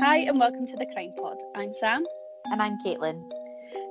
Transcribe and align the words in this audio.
Hi, 0.00 0.18
and 0.18 0.38
welcome 0.38 0.64
to 0.64 0.76
the 0.76 0.86
Crime 0.86 1.12
Pod. 1.20 1.38
I'm 1.56 1.74
Sam. 1.74 2.04
And 2.52 2.62
I'm 2.62 2.78
Caitlin. 2.78 3.20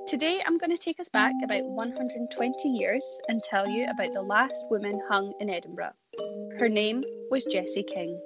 Today 0.06 0.40
I'm 0.46 0.56
going 0.56 0.74
to 0.74 0.82
take 0.82 0.98
us 1.00 1.08
back 1.10 1.34
about 1.44 1.66
120 1.66 2.68
years 2.70 3.06
and 3.28 3.42
tell 3.42 3.68
you 3.68 3.86
about 3.90 4.14
the 4.14 4.22
last 4.22 4.64
woman 4.70 4.98
hung 5.10 5.34
in 5.38 5.50
Edinburgh. 5.50 5.92
Her 6.58 6.70
name 6.70 7.04
was 7.30 7.44
Jessie 7.44 7.82
King. 7.82 8.18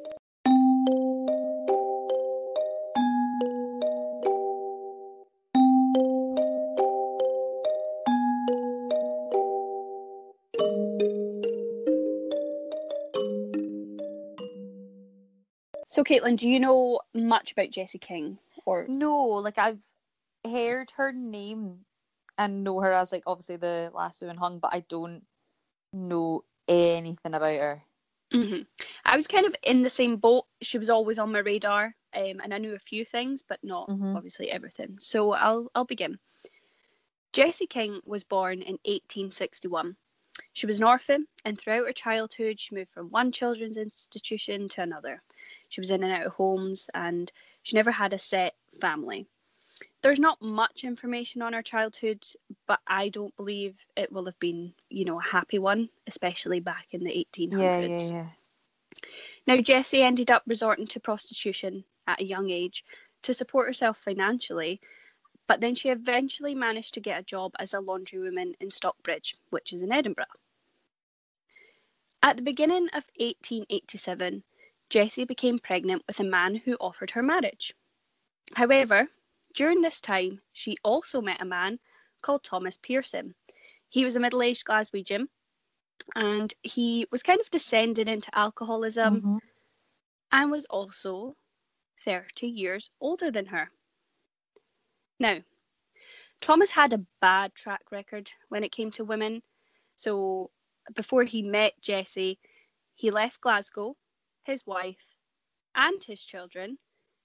So, 15.89 16.03
Caitlin, 16.03 16.39
do 16.39 16.49
you 16.49 16.59
know 16.59 17.02
much 17.15 17.53
about 17.53 17.71
Jessie 17.71 17.99
King? 17.99 18.39
Or 18.65 18.87
No, 18.89 19.17
like 19.27 19.59
I've 19.59 19.83
heard 20.45 20.91
her 20.97 21.13
name 21.13 21.85
and 22.39 22.65
know 22.65 22.81
her 22.81 22.93
as 22.93 23.13
like 23.13 23.25
obviously 23.27 23.57
the 23.57 23.91
last 23.95 24.21
woman 24.23 24.37
hung, 24.37 24.59
but 24.59 24.73
I 24.75 24.81
don't 24.81 25.23
know 25.93 26.45
anything 26.69 27.35
about 27.35 27.61
her. 27.61 27.83
Mhm. 28.33 28.67
I 29.05 29.17
was 29.17 29.29
kind 29.29 29.47
of 29.47 29.55
in 29.63 29.83
the 29.83 29.91
same 29.91 30.17
boat. 30.17 30.47
She 30.63 30.79
was 30.79 30.89
always 30.91 31.19
on 31.19 31.33
my 31.33 31.41
radar, 31.41 31.97
um, 32.15 32.41
and 32.43 32.55
I 32.55 32.59
knew 32.59 32.75
a 32.75 32.79
few 32.79 33.05
things, 33.05 33.43
but 33.43 33.63
not 33.63 33.91
Mhm. 33.91 34.17
obviously 34.17 34.51
everything. 34.51 34.99
So 35.01 35.33
I'll 35.33 35.71
I'll 35.75 35.85
begin. 35.85 36.19
Jessie 37.33 37.67
King 37.67 38.01
was 38.05 38.25
born 38.25 38.63
in 38.63 38.79
1861. 38.85 39.97
She 40.53 40.67
was 40.67 40.79
an 40.79 40.85
orphan, 40.85 41.29
and 41.45 41.59
throughout 41.59 41.87
her 41.87 41.93
childhood, 41.93 42.59
she 42.59 42.75
moved 42.75 42.91
from 42.91 43.11
one 43.11 43.33
children's 43.33 43.77
institution 43.77 44.69
to 44.71 44.83
another. 44.83 45.23
She 45.73 45.81
was 45.81 45.91
in 45.91 46.05
and 46.05 46.13
out 46.13 46.27
of 46.27 46.35
homes, 46.35 46.91
and 46.93 47.33
she 47.63 47.77
never 47.77 47.91
had 47.91 48.13
a 48.13 48.19
set 48.19 48.55
family. 48.79 49.27
There's 50.03 50.21
not 50.21 50.43
much 50.43 50.85
information 50.85 51.41
on 51.41 51.55
her 51.55 51.63
childhood, 51.63 52.27
but 52.67 52.81
I 52.87 53.09
don't 53.09 53.35
believe 53.39 53.77
it 53.97 54.13
will 54.13 54.27
have 54.27 54.39
been, 54.39 54.75
you 54.91 55.07
know, 55.07 55.19
a 55.19 55.25
happy 55.25 55.59
one, 55.59 55.89
especially 56.07 56.61
back 56.61 56.89
in 56.91 57.05
the 57.05 57.27
1800s. 57.35 57.53
Yeah, 57.63 57.87
yeah, 57.87 58.13
yeah. 58.13 58.27
Now, 59.47 59.63
Jessie 59.63 60.03
ended 60.03 60.31
up 60.31 60.43
resorting 60.47 60.89
to 60.89 61.01
prostitution 61.01 61.85
at 62.07 62.21
a 62.21 62.27
young 62.27 62.51
age 62.51 62.85
to 63.23 63.33
support 63.33 63.67
herself 63.67 63.97
financially, 63.97 64.79
but 65.47 65.63
then 65.63 65.75
she 65.75 65.89
eventually 65.89 66.55
managed 66.55 66.93
to 66.95 67.01
get 67.01 67.19
a 67.19 67.25
job 67.25 67.53
as 67.59 67.73
a 67.73 67.79
laundrywoman 67.79 68.53
in 68.61 68.71
Stockbridge, 68.71 69.37
which 69.49 69.73
is 69.73 69.81
in 69.81 69.91
Edinburgh. 69.91 70.27
At 72.23 72.37
the 72.37 72.43
beginning 72.43 72.89
of 72.89 73.07
1887, 73.17 74.45
Jessie 74.93 75.25
became 75.25 75.59
pregnant 75.59 76.03
with 76.07 76.21
a 76.21 76.25
man 76.25 76.55
who 76.55 76.75
offered 76.75 77.13
her 77.13 77.23
marriage. 77.23 77.73
However, 78.55 79.09
during 79.55 79.81
this 79.81 80.03
time, 80.03 80.43
she 80.53 80.77
also 80.85 81.23
met 81.23 81.41
a 81.41 81.47
man 81.47 81.81
called 82.21 82.45
Thomas 82.45 82.77
Pearson. 82.77 83.35
He 83.89 84.05
was 84.05 84.17
a 84.17 84.21
middle 84.21 84.43
aged 84.43 84.67
Glaswegian 84.67 85.29
and 86.15 86.53
he 86.63 87.07
was 87.11 87.23
kind 87.23 87.41
of 87.41 87.49
descending 87.49 88.07
into 88.07 88.37
alcoholism 88.39 89.17
Mhm. 89.17 89.41
and 90.31 90.51
was 90.51 90.67
also 90.67 91.39
30 92.05 92.49
years 92.49 92.91
older 93.01 93.31
than 93.31 93.47
her. 93.47 93.73
Now, 95.19 95.43
Thomas 96.43 96.73
had 96.73 96.93
a 96.93 97.07
bad 97.23 97.55
track 97.55 97.91
record 97.91 98.31
when 98.51 98.63
it 98.63 98.73
came 98.73 98.91
to 98.93 99.07
women. 99.07 99.43
So, 99.97 100.51
before 100.93 101.25
he 101.25 101.41
met 101.41 101.81
Jessie, 101.81 102.39
he 102.95 103.11
left 103.11 103.41
Glasgow, 103.41 103.97
his 104.45 104.67
wife, 104.67 105.15
and 105.75 106.03
his 106.03 106.23
children 106.23 106.79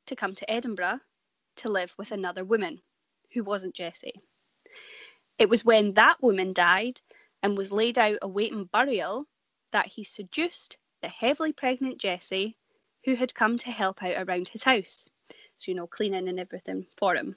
to 0.05 0.15
come 0.15 0.35
to 0.35 0.49
Edinburgh 0.49 0.99
to 1.57 1.69
live 1.69 1.93
with 1.97 2.11
another 2.11 2.43
woman 2.43 2.81
who 3.33 3.43
wasn't 3.43 3.75
Jessie. 3.75 4.21
It 5.37 5.49
was 5.49 5.65
when 5.65 5.93
that 5.93 6.21
woman 6.21 6.53
died 6.53 7.01
and 7.43 7.57
was 7.57 7.71
laid 7.71 7.97
out 7.97 8.17
awaiting 8.21 8.65
burial 8.65 9.27
that 9.71 9.87
he 9.87 10.03
seduced 10.03 10.77
the 11.01 11.09
heavily 11.09 11.53
pregnant 11.53 11.99
Jessie, 11.99 12.57
who 13.05 13.15
had 13.15 13.35
come 13.35 13.57
to 13.59 13.71
help 13.71 14.01
out 14.01 14.15
around 14.17 14.49
his 14.49 14.63
house. 14.63 15.09
So, 15.57 15.71
you 15.71 15.75
know, 15.75 15.87
cleaning 15.87 16.27
and 16.27 16.39
everything 16.39 16.87
for 16.97 17.15
him. 17.15 17.35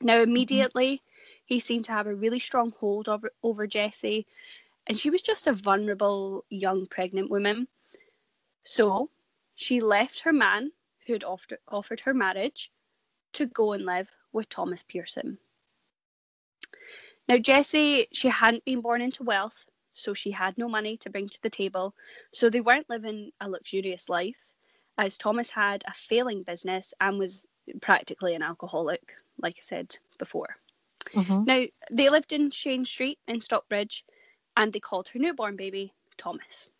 Now, 0.00 0.14
mm-hmm. 0.14 0.30
immediately, 0.30 1.02
he 1.44 1.58
seemed 1.58 1.84
to 1.86 1.92
have 1.92 2.06
a 2.06 2.14
really 2.14 2.38
strong 2.38 2.72
hold 2.78 3.08
over, 3.08 3.30
over 3.42 3.66
Jessie, 3.66 4.26
and 4.86 4.98
she 4.98 5.10
was 5.10 5.22
just 5.22 5.46
a 5.46 5.52
vulnerable 5.52 6.44
young 6.50 6.86
pregnant 6.86 7.30
woman. 7.30 7.68
So, 8.64 9.10
she 9.54 9.80
left 9.80 10.20
her 10.20 10.32
man, 10.32 10.72
who 11.06 11.12
had 11.14 11.24
offered, 11.24 11.58
offered 11.68 12.00
her 12.00 12.14
marriage, 12.14 12.70
to 13.32 13.46
go 13.46 13.72
and 13.72 13.84
live 13.84 14.10
with 14.32 14.48
Thomas 14.48 14.82
Pearson. 14.82 15.38
Now, 17.28 17.38
Jessie, 17.38 18.08
she 18.12 18.28
hadn't 18.28 18.64
been 18.64 18.80
born 18.80 19.02
into 19.02 19.22
wealth, 19.22 19.68
so 19.92 20.14
she 20.14 20.30
had 20.30 20.56
no 20.56 20.68
money 20.68 20.96
to 20.98 21.10
bring 21.10 21.28
to 21.28 21.42
the 21.42 21.50
table. 21.50 21.94
So 22.32 22.48
they 22.48 22.60
weren't 22.60 22.88
living 22.88 23.32
a 23.40 23.48
luxurious 23.48 24.08
life, 24.08 24.36
as 24.96 25.18
Thomas 25.18 25.50
had 25.50 25.84
a 25.86 25.92
failing 25.94 26.42
business 26.42 26.94
and 27.00 27.18
was 27.18 27.46
practically 27.80 28.34
an 28.34 28.42
alcoholic, 28.42 29.14
like 29.38 29.56
I 29.58 29.62
said 29.62 29.98
before. 30.18 30.56
Mhm. 31.12 31.46
Now, 31.46 31.64
they 31.90 32.08
lived 32.08 32.32
in 32.32 32.50
Cheyne 32.50 32.84
Street 32.84 33.18
in 33.26 33.40
Stockbridge, 33.40 34.04
and 34.56 34.72
they 34.72 34.80
called 34.80 35.08
her 35.08 35.18
newborn 35.18 35.56
baby 35.56 35.94
Thomas. 36.16 36.70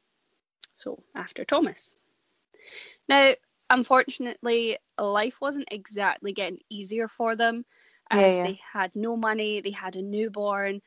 So, 0.79 1.05
after 1.17 1.45
Thomas. 1.45 1.99
Now, 3.09 3.35
unfortunately, 3.71 4.79
life 4.99 5.41
wasn't 5.41 5.69
exactly 5.71 6.33
getting 6.33 6.61
easier 6.71 7.09
for 7.09 7.37
them 7.37 7.65
as 8.11 8.39
Yeah, 8.39 8.47
yeah. 8.47 8.53
they 8.53 8.61
had 8.73 8.95
no 8.97 9.17
money, 9.17 9.61
they 9.61 9.71
had 9.73 9.97
a 9.97 10.03
newborn, 10.03 10.83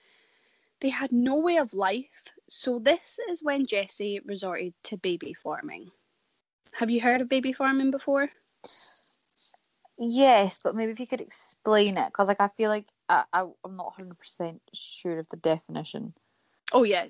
they 0.82 0.90
had 0.90 1.12
no 1.12 1.36
way 1.36 1.58
of 1.58 1.74
life. 1.74 2.34
So, 2.50 2.80
this 2.80 3.20
is 3.30 3.44
when 3.44 3.66
Jessie 3.66 4.20
resorted 4.26 4.74
to 4.86 4.98
baby 4.98 5.34
farming. 5.34 5.92
Have 6.76 6.90
you 6.92 7.02
heard 7.02 7.22
of 7.22 7.30
baby 7.30 7.54
farming 7.54 7.92
before? 7.92 8.32
Yes, 10.00 10.60
but 10.64 10.76
maybe 10.76 10.92
if 10.92 11.00
you 11.00 11.08
could 11.08 11.22
explain 11.22 11.98
it, 11.98 12.08
because 12.08 12.28
like 12.28 12.40
I 12.42 12.50
feel 12.58 12.70
like 12.70 12.92
I, 13.10 13.26
I 13.34 13.48
I'm 13.64 13.76
not 13.78 13.96
hundred 13.96 14.18
percent 14.20 14.62
sure 14.74 15.20
of 15.20 15.30
the 15.30 15.38
definition. 15.38 16.16
Oh, 16.72 16.84
yeah, 16.84 17.08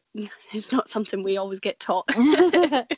it's 0.54 0.72
not 0.72 0.90
something 0.90 1.24
we 1.24 1.38
always 1.38 1.60
get 1.60 1.80
taught. 1.80 2.10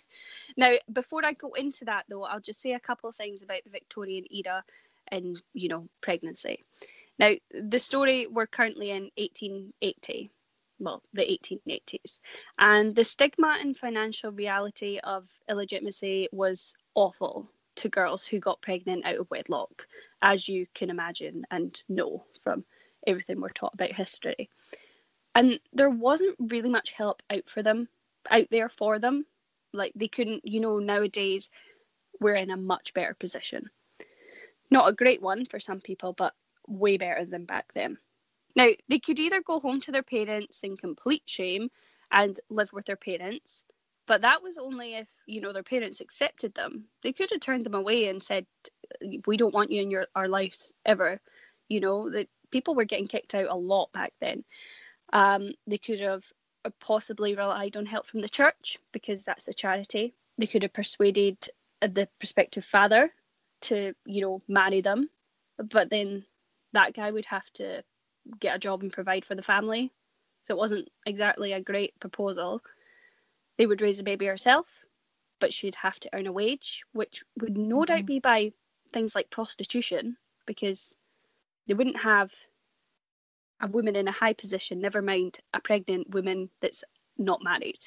Now, 0.57 0.73
before 0.91 1.25
I 1.25 1.33
go 1.33 1.53
into 1.53 1.85
that, 1.85 2.05
though, 2.09 2.23
I'll 2.23 2.39
just 2.39 2.61
say 2.61 2.73
a 2.73 2.79
couple 2.79 3.09
of 3.09 3.15
things 3.15 3.41
about 3.41 3.63
the 3.63 3.69
Victorian 3.71 4.25
era 4.31 4.63
and, 5.09 5.41
you 5.53 5.69
know, 5.69 5.87
pregnancy. 6.01 6.59
Now, 7.19 7.31
the 7.51 7.79
story 7.79 8.27
we're 8.27 8.47
currently 8.47 8.91
in 8.91 9.09
1880, 9.17 10.31
well, 10.79 11.01
the 11.13 11.23
1880s, 11.23 12.19
and 12.59 12.95
the 12.95 13.03
stigma 13.03 13.57
and 13.59 13.77
financial 13.77 14.31
reality 14.31 14.99
of 15.03 15.27
illegitimacy 15.49 16.29
was 16.31 16.75
awful 16.95 17.49
to 17.75 17.89
girls 17.89 18.25
who 18.27 18.39
got 18.39 18.61
pregnant 18.61 19.05
out 19.05 19.17
of 19.17 19.29
wedlock, 19.31 19.87
as 20.21 20.47
you 20.47 20.67
can 20.75 20.89
imagine 20.89 21.45
and 21.51 21.81
know 21.89 22.23
from 22.43 22.63
everything 23.07 23.41
we're 23.41 23.49
taught 23.49 23.73
about 23.73 23.91
history. 23.93 24.49
And 25.35 25.59
there 25.71 25.89
wasn't 25.89 26.35
really 26.39 26.69
much 26.69 26.91
help 26.91 27.23
out 27.31 27.49
for 27.49 27.63
them, 27.63 27.89
out 28.29 28.47
there 28.51 28.69
for 28.69 28.99
them. 28.99 29.25
Like 29.73 29.93
they 29.95 30.07
couldn't 30.07 30.45
you 30.45 30.59
know 30.59 30.79
nowadays 30.79 31.49
we're 32.19 32.35
in 32.35 32.51
a 32.51 32.57
much 32.57 32.93
better 32.93 33.15
position. 33.15 33.69
Not 34.69 34.89
a 34.89 34.93
great 34.93 35.21
one 35.21 35.45
for 35.45 35.59
some 35.59 35.81
people 35.81 36.13
but 36.13 36.33
way 36.67 36.97
better 36.97 37.25
than 37.25 37.45
back 37.45 37.73
then. 37.73 37.97
Now 38.55 38.69
they 38.87 38.99
could 38.99 39.19
either 39.19 39.41
go 39.41 39.59
home 39.59 39.81
to 39.81 39.91
their 39.91 40.03
parents 40.03 40.61
in 40.63 40.77
complete 40.77 41.23
shame 41.25 41.69
and 42.11 42.39
live 42.49 42.71
with 42.71 42.85
their 42.85 42.95
parents 42.97 43.65
but 44.05 44.21
that 44.21 44.43
was 44.43 44.57
only 44.57 44.95
if 44.95 45.07
you 45.25 45.41
know 45.41 45.53
their 45.53 45.63
parents 45.63 46.01
accepted 46.01 46.53
them. 46.53 46.85
They 47.01 47.13
could 47.13 47.31
have 47.31 47.39
turned 47.39 47.65
them 47.65 47.73
away 47.73 48.07
and 48.09 48.21
said 48.21 48.45
we 49.25 49.37
don't 49.37 49.53
want 49.53 49.71
you 49.71 49.81
in 49.81 49.89
your 49.91 50.05
our 50.15 50.27
lives 50.27 50.73
ever. 50.85 51.21
You 51.69 51.79
know 51.79 52.09
that 52.11 52.27
people 52.51 52.75
were 52.75 52.85
getting 52.85 53.07
kicked 53.07 53.33
out 53.33 53.47
a 53.49 53.55
lot 53.55 53.91
back 53.93 54.13
then 54.21 54.43
um, 55.13 55.53
they 55.67 55.77
could 55.77 56.01
have 56.01 56.25
possibly 56.81 57.35
relied 57.35 57.77
on 57.77 57.85
help 57.85 58.07
from 58.07 58.21
the 58.21 58.29
church 58.29 58.79
because 58.91 59.23
that's 59.23 59.47
a 59.47 59.53
charity. 59.53 60.13
They 60.37 60.47
could 60.47 60.63
have 60.63 60.73
persuaded 60.73 61.37
the 61.81 62.07
prospective 62.19 62.65
father 62.65 63.13
to, 63.61 63.93
you 64.05 64.21
know, 64.21 64.41
marry 64.47 64.81
them, 64.81 65.09
but 65.57 65.89
then 65.89 66.25
that 66.73 66.93
guy 66.93 67.11
would 67.11 67.25
have 67.25 67.49
to 67.53 67.83
get 68.39 68.55
a 68.55 68.59
job 68.59 68.81
and 68.81 68.91
provide 68.91 69.23
for 69.23 69.35
the 69.35 69.41
family. 69.41 69.91
So 70.43 70.55
it 70.55 70.57
wasn't 70.57 70.89
exactly 71.05 71.53
a 71.53 71.61
great 71.61 71.97
proposal. 71.99 72.61
They 73.57 73.67
would 73.67 73.81
raise 73.81 73.97
the 73.97 74.03
baby 74.03 74.25
herself, 74.25 74.83
but 75.39 75.53
she'd 75.53 75.75
have 75.75 75.99
to 76.01 76.09
earn 76.13 76.27
a 76.27 76.31
wage, 76.31 76.83
which 76.93 77.23
would 77.39 77.57
no 77.57 77.85
doubt 77.85 78.03
Mhm. 78.03 78.07
be 78.07 78.19
by 78.19 78.53
things 78.91 79.15
like 79.15 79.29
prostitution 79.29 80.17
because 80.45 80.95
they 81.67 81.73
wouldn't 81.75 81.97
have 81.97 82.33
a 83.63 83.67
woman 83.67 83.95
in 83.95 84.09
a 84.09 84.11
high 84.11 84.33
position, 84.33 84.81
never 84.81 85.01
mind 85.01 85.39
a 85.53 85.61
pregnant 85.61 86.09
woman 86.09 86.49
that's 86.59 86.83
not 87.17 87.43
married. 87.43 87.79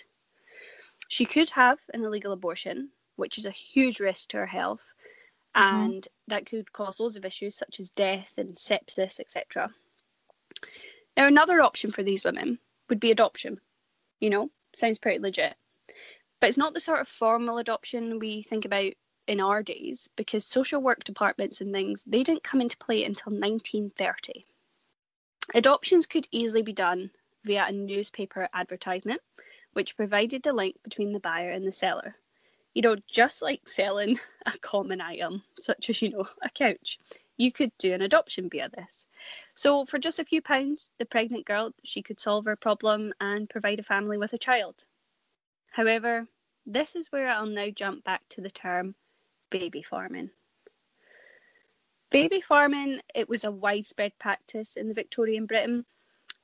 She 1.08 1.26
could 1.26 1.50
have 1.50 1.78
an 1.92 2.02
illegal 2.02 2.32
abortion, 2.32 2.88
which 3.16 3.36
is 3.36 3.44
a 3.44 3.50
huge 3.50 4.00
risk 4.00 4.30
to 4.30 4.38
her 4.38 4.46
health, 4.46 4.80
mm-hmm. 5.54 5.92
and 5.92 6.08
that 6.28 6.46
could 6.46 6.72
cause 6.72 6.98
loads 6.98 7.16
of 7.16 7.26
issues 7.26 7.54
such 7.54 7.78
as 7.78 7.90
death 7.90 8.32
and 8.38 8.56
sepsis, 8.56 9.20
etc. 9.20 9.70
Now, 11.16 11.26
another 11.26 11.60
option 11.60 11.92
for 11.92 12.02
these 12.02 12.24
women 12.24 12.58
would 12.88 12.98
be 12.98 13.10
adoption. 13.10 13.60
You 14.18 14.30
know, 14.30 14.50
sounds 14.74 14.98
pretty 14.98 15.18
legit. 15.18 15.56
But 16.40 16.48
it's 16.48 16.58
not 16.58 16.72
the 16.72 16.80
sort 16.80 17.00
of 17.00 17.08
formal 17.08 17.58
adoption 17.58 18.18
we 18.18 18.42
think 18.42 18.64
about 18.64 18.92
in 19.26 19.40
our 19.40 19.62
days 19.62 20.08
because 20.16 20.46
social 20.46 20.80
work 20.80 21.04
departments 21.04 21.60
and 21.60 21.72
things 21.72 22.04
they 22.06 22.22
didn't 22.22 22.44
come 22.44 22.62
into 22.62 22.78
play 22.78 23.04
until 23.04 23.32
1930. 23.32 24.46
Adoptions 25.54 26.06
could 26.06 26.26
easily 26.30 26.62
be 26.62 26.72
done 26.72 27.10
via 27.44 27.66
a 27.66 27.72
newspaper 27.72 28.48
advertisement 28.52 29.20
which 29.74 29.96
provided 29.96 30.42
the 30.42 30.52
link 30.52 30.82
between 30.82 31.12
the 31.12 31.20
buyer 31.20 31.50
and 31.50 31.66
the 31.66 31.72
seller. 31.72 32.16
You 32.74 32.82
know, 32.82 32.96
just 33.06 33.42
like 33.42 33.68
selling 33.68 34.18
a 34.46 34.58
common 34.58 35.00
item 35.00 35.42
such 35.58 35.88
as, 35.90 36.02
you 36.02 36.10
know, 36.10 36.26
a 36.42 36.50
couch, 36.50 36.98
you 37.36 37.52
could 37.52 37.70
do 37.78 37.92
an 37.92 38.02
adoption 38.02 38.48
via 38.50 38.68
this. 38.70 39.06
So 39.54 39.84
for 39.84 39.98
just 39.98 40.18
a 40.18 40.24
few 40.24 40.42
pounds, 40.42 40.92
the 40.98 41.04
pregnant 41.04 41.46
girl, 41.46 41.72
she 41.84 42.02
could 42.02 42.20
solve 42.20 42.46
her 42.46 42.56
problem 42.56 43.12
and 43.20 43.48
provide 43.48 43.78
a 43.78 43.84
family 43.84 44.18
with 44.18 44.32
a 44.32 44.38
child. 44.38 44.84
However, 45.70 46.26
this 46.66 46.96
is 46.96 47.12
where 47.12 47.28
I'll 47.28 47.46
now 47.46 47.68
jump 47.68 48.02
back 48.02 48.22
to 48.30 48.40
the 48.40 48.50
term 48.50 48.94
baby 49.50 49.82
farming. 49.82 50.30
Baby 52.16 52.40
farming, 52.40 53.00
it 53.14 53.28
was 53.28 53.44
a 53.44 53.50
widespread 53.50 54.18
practice 54.18 54.78
in 54.78 54.88
the 54.88 54.94
Victorian 54.94 55.44
Britain. 55.44 55.84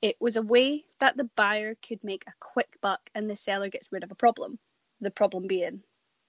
It 0.03 0.17
was 0.21 0.37
a 0.37 0.43
way 0.43 0.85
that 1.01 1.17
the 1.17 1.31
buyer 1.35 1.77
could 1.77 2.05
make 2.05 2.25
a 2.27 2.35
quick 2.41 2.79
buck 2.83 3.01
and 3.15 3.31
the 3.31 3.37
seller 3.37 3.71
gets 3.71 3.91
rid 3.91 4.05
of 4.05 4.11
a 4.11 4.15
problem. 4.15 4.59
The 5.01 5.11
problem 5.11 5.47
being 5.47 5.83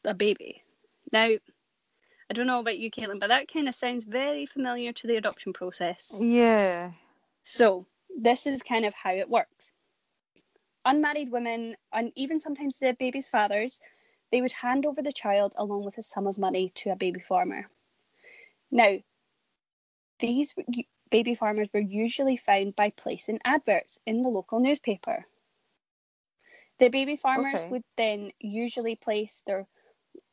a 0.06 0.14
baby. 0.14 0.64
Now, 1.12 1.26
I 1.26 2.34
don't 2.34 2.48
know 2.48 2.62
about 2.62 2.80
you, 2.80 2.90
Caitlin, 2.90 3.20
but 3.20 3.28
that 3.28 3.52
kind 3.52 3.68
of 3.68 3.76
sounds 3.76 4.06
very 4.06 4.46
familiar 4.46 4.94
to 4.94 5.08
the 5.08 5.18
adoption 5.18 5.52
process. 5.52 6.16
Yeah. 6.22 6.94
So, 7.42 7.86
this 8.18 8.48
is 8.48 8.64
kind 8.64 8.86
of 8.86 8.94
how 8.94 9.12
it 9.12 9.30
works. 9.30 9.74
Unmarried 10.86 11.34
women, 11.34 11.76
and 11.92 12.14
even 12.16 12.40
sometimes 12.40 12.80
the 12.80 12.96
baby's 12.98 13.28
fathers, 13.28 13.82
they 14.32 14.40
would 14.40 14.54
hand 14.54 14.86
over 14.86 15.02
the 15.02 15.12
child 15.12 15.54
along 15.58 15.84
with 15.84 15.98
a 15.98 16.04
sum 16.04 16.28
of 16.28 16.38
money 16.38 16.72
to 16.76 16.92
a 16.92 16.96
baby 16.96 17.20
farmer. 17.20 17.68
Now, 18.72 19.00
these 20.24 20.56
baby 21.12 21.36
farmers 21.36 21.70
were 21.74 21.82
usually 21.82 22.38
found 22.38 22.76
by 22.78 22.90
placing 22.92 23.42
adverts 23.46 24.00
in 24.08 24.24
the 24.24 24.30
local 24.30 24.60
newspaper. 24.62 25.28
The 26.80 26.90
baby 26.90 27.16
farmers 27.18 27.66
Okay. 27.66 27.70
would 27.70 27.84
then 27.98 28.32
usually 28.40 28.96
place 28.96 29.44
their 29.46 29.68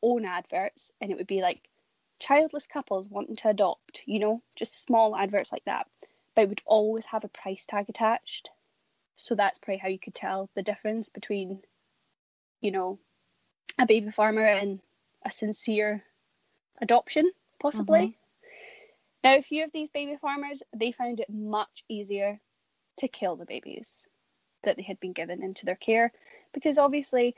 own 0.01 0.25
adverts, 0.25 0.91
and 1.01 1.11
it 1.11 1.17
would 1.17 1.27
be 1.27 1.41
like 1.41 1.69
childless 2.19 2.67
couples 2.67 3.09
wanting 3.09 3.35
to 3.37 3.49
adopt, 3.49 4.03
you 4.07 4.19
know, 4.19 4.43
just 4.55 4.75
small 4.75 5.15
adverts 5.15 5.51
like 5.51 5.65
that. 5.65 5.89
But 6.35 6.43
it 6.43 6.49
would 6.49 6.63
always 6.65 7.07
have 7.07 7.23
a 7.25 7.29
price 7.29 7.65
tag 7.65 7.89
attached. 7.89 8.51
So 9.15 9.35
that's 9.35 9.59
probably 9.59 9.79
how 9.79 9.89
you 9.89 9.99
could 9.99 10.15
tell 10.15 10.49
the 10.55 10.63
difference 10.63 11.09
between, 11.09 11.65
you 12.61 12.71
know, 12.71 12.99
a 13.79 13.85
baby 13.85 14.11
farmer 14.11 14.45
and 14.45 14.81
a 15.25 15.31
sincere 15.31 16.05
adoption, 16.81 17.31
possibly. 17.59 18.07
Mm-hmm. 18.07 18.20
Now, 19.23 19.35
a 19.37 19.41
few 19.41 19.63
of 19.63 19.71
these 19.71 19.89
baby 19.89 20.17
farmers, 20.17 20.63
they 20.75 20.91
found 20.91 21.19
it 21.19 21.29
much 21.29 21.83
easier 21.89 22.39
to 22.97 23.07
kill 23.07 23.35
the 23.35 23.45
babies 23.45 24.07
that 24.63 24.77
they 24.77 24.83
had 24.83 24.99
been 24.99 25.13
given 25.13 25.43
into 25.43 25.65
their 25.65 25.75
care 25.75 26.11
because 26.53 26.77
obviously 26.77 27.35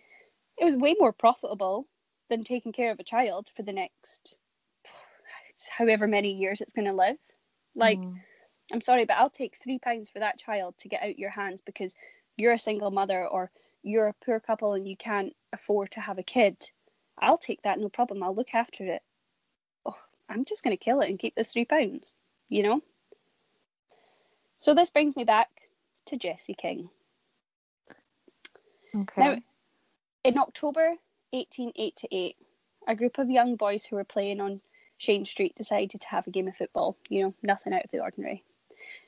it 0.57 0.65
was 0.65 0.75
way 0.75 0.95
more 0.99 1.13
profitable 1.13 1.87
than 2.29 2.43
taking 2.43 2.71
care 2.73 2.91
of 2.91 2.99
a 2.99 3.03
child 3.05 3.49
for 3.55 3.63
the 3.63 3.73
next 3.73 4.37
however 5.77 6.07
many 6.07 6.31
years 6.33 6.61
it's 6.61 6.73
going 6.73 6.87
to 6.87 6.93
live. 6.93 7.17
Like, 7.75 8.01
Mm. 8.01 8.21
I'm 8.73 8.81
sorry, 8.81 9.05
but 9.05 9.17
I'll 9.17 9.29
take 9.29 9.57
three 9.63 9.79
pounds 9.79 10.09
for 10.09 10.19
that 10.19 10.39
child 10.39 10.75
to 10.79 10.89
get 10.89 11.03
out 11.03 11.19
your 11.19 11.31
hands 11.31 11.61
because 11.65 11.95
you're 12.37 12.53
a 12.53 12.59
single 12.59 12.91
mother 12.91 13.27
or 13.27 13.51
you're 13.83 14.07
a 14.07 14.15
poor 14.25 14.39
couple 14.39 14.73
and 14.73 14.87
you 14.87 14.97
can't 14.97 15.33
afford 15.53 15.91
to 15.91 16.01
have 16.01 16.19
a 16.19 16.23
kid. 16.23 16.57
I'll 17.19 17.37
take 17.37 17.61
that, 17.63 17.79
no 17.79 17.89
problem. 17.89 18.23
I'll 18.23 18.35
look 18.35 18.53
after 18.55 18.85
it. 18.85 19.01
I'm 20.33 20.45
just 20.45 20.63
going 20.63 20.75
to 20.75 20.83
kill 20.83 21.01
it 21.01 21.09
and 21.09 21.19
keep 21.19 21.35
this 21.35 21.53
three 21.53 21.65
pounds, 21.65 22.15
you 22.49 22.63
know? 22.63 22.81
So 24.57 24.73
this 24.73 24.89
brings 24.89 25.15
me 25.15 25.23
back 25.23 25.49
to 26.07 26.17
Jessie 26.17 26.55
King. 26.55 26.89
okay. 28.95 29.21
Now, 29.21 29.37
in 30.23 30.39
October 30.39 30.95
1888, 31.31 32.35
a 32.87 32.95
group 32.95 33.19
of 33.19 33.29
young 33.29 33.55
boys 33.55 33.85
who 33.85 33.95
were 33.95 34.03
playing 34.03 34.41
on 34.41 34.59
Cheyne 34.97 35.25
Street 35.25 35.55
decided 35.55 36.01
to 36.01 36.07
have 36.07 36.25
a 36.25 36.31
game 36.31 36.47
of 36.47 36.55
football. 36.55 36.97
You 37.09 37.23
know, 37.23 37.33
nothing 37.43 37.73
out 37.73 37.85
of 37.85 37.91
the 37.91 37.99
ordinary. 37.99 38.43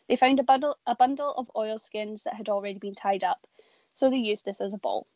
They 0.08 0.16
found 0.16 0.40
a 0.40 0.44
bundle, 0.44 0.78
a 0.86 0.96
bundle 0.96 1.34
of 1.34 1.52
oilskins 1.56 2.24
that 2.24 2.36
had 2.36 2.50
already 2.50 2.78
been 2.78 2.96
tied 2.96 3.24
up, 3.24 3.48
so 3.96 4.10
they 4.10 4.18
used 4.18 4.46
this 4.46 4.62
as 4.62 4.74
a 4.74 4.78
ball. 4.78 5.08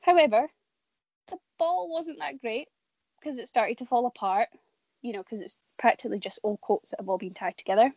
However, 0.00 0.48
the 1.30 1.38
ball 1.56 1.88
wasn't 1.88 2.18
that 2.18 2.40
great 2.40 2.68
because 3.20 3.38
it 3.38 3.48
started 3.48 3.78
to 3.78 3.86
fall 3.86 4.06
apart, 4.06 4.48
you 5.02 5.12
know, 5.12 5.22
because 5.22 5.40
it's 5.40 5.58
practically 5.78 6.18
just 6.18 6.40
old 6.42 6.60
coats 6.60 6.90
that 6.90 7.00
have 7.00 7.08
all 7.08 7.18
been 7.18 7.34
tied 7.34 7.56
together. 7.56 7.94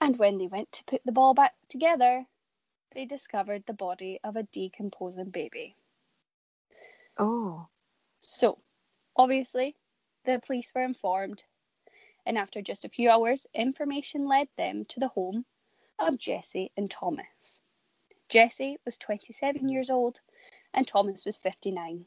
And 0.00 0.18
when 0.18 0.38
they 0.38 0.46
went 0.48 0.72
to 0.72 0.84
put 0.84 1.02
the 1.04 1.12
ball 1.12 1.34
back 1.34 1.54
together, 1.68 2.26
they 2.94 3.04
discovered 3.06 3.64
the 3.66 3.72
body 3.74 4.20
of 4.24 4.36
a 4.36 4.42
decomposing 4.44 5.30
baby. 5.30 5.76
oh. 7.18 7.68
So, 8.20 8.62
obviously, 9.16 9.76
the 10.24 10.40
police 10.40 10.72
were 10.74 10.84
informed, 10.84 11.44
and 12.24 12.38
after 12.38 12.62
just 12.62 12.84
a 12.84 12.88
few 12.88 13.10
hours, 13.10 13.46
information 13.54 14.26
led 14.26 14.48
them 14.56 14.84
to 14.86 15.00
the 15.00 15.08
home 15.08 15.46
of 15.98 16.18
Jessie 16.18 16.72
and 16.76 16.90
Thomas. 16.90 17.60
Jessie 18.28 18.78
was 18.84 18.98
27 18.98 19.68
years 19.68 19.90
old, 19.90 20.20
and 20.72 20.86
Thomas 20.86 21.24
was 21.24 21.36
59, 21.36 22.06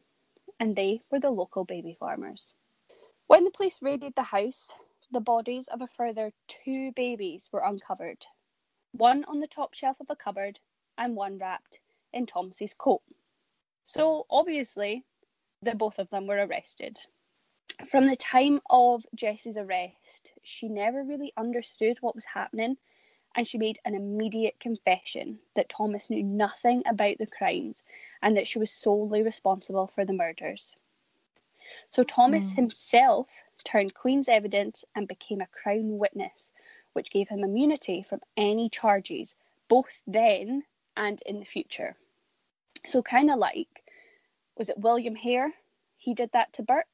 and 0.59 0.75
they 0.75 1.01
were 1.11 1.19
the 1.19 1.31
local 1.31 1.65
baby 1.65 1.93
farmers. 1.93 2.53
When 3.27 3.43
the 3.43 3.51
police 3.51 3.81
raided 3.81 4.15
the 4.15 4.23
house, 4.23 4.73
the 5.11 5.19
bodies 5.19 5.67
of 5.67 5.81
a 5.81 5.87
further 5.87 6.31
two 6.47 6.91
babies 6.93 7.49
were 7.51 7.61
uncovered 7.65 8.25
one 8.91 9.25
on 9.25 9.39
the 9.39 9.47
top 9.47 9.73
shelf 9.73 9.99
of 9.99 10.09
a 10.09 10.15
cupboard, 10.15 10.59
and 10.97 11.15
one 11.15 11.37
wrapped 11.37 11.79
in 12.13 12.25
Thomas's 12.25 12.73
coat. 12.73 13.01
So, 13.85 14.25
obviously, 14.29 15.05
the 15.61 15.75
both 15.75 15.99
of 15.99 16.09
them 16.09 16.27
were 16.27 16.45
arrested. 16.45 16.99
From 17.87 18.07
the 18.07 18.15
time 18.15 18.61
of 18.69 19.05
Jessie's 19.15 19.57
arrest, 19.57 20.33
she 20.43 20.69
never 20.69 21.03
really 21.03 21.33
understood 21.35 21.97
what 22.01 22.15
was 22.15 22.25
happening 22.25 22.77
and 23.35 23.47
she 23.47 23.57
made 23.57 23.79
an 23.85 23.95
immediate 23.95 24.59
confession 24.59 25.39
that 25.55 25.69
Thomas 25.69 26.09
knew 26.09 26.23
nothing 26.23 26.83
about 26.87 27.17
the 27.17 27.27
crimes 27.27 27.83
and 28.21 28.37
that 28.37 28.47
she 28.47 28.59
was 28.59 28.71
solely 28.71 29.23
responsible 29.23 29.87
for 29.87 30.05
the 30.05 30.13
murders. 30.13 30.77
So 31.89 32.03
Thomas 32.03 32.51
Mm. 32.51 32.53
himself 32.53 33.43
turned 33.63 33.93
Queen's 33.93 34.29
evidence 34.29 34.85
and 34.95 35.07
became 35.07 35.41
a 35.41 35.47
Crown 35.47 35.97
witness, 35.97 36.51
which 36.93 37.11
gave 37.11 37.29
him 37.29 37.43
immunity 37.43 38.03
from 38.03 38.21
any 38.37 38.69
charges, 38.69 39.35
both 39.67 40.01
then 40.07 40.65
and 40.95 41.21
in 41.25 41.39
the 41.39 41.45
future. 41.45 41.97
So, 42.85 43.01
kind 43.01 43.31
of 43.31 43.37
like, 43.39 43.83
was 44.57 44.69
it 44.69 44.79
William 44.79 45.15
Hare? 45.15 45.53
He 45.97 46.13
did 46.13 46.31
that 46.33 46.53
to 46.53 46.63
Burke. 46.63 46.87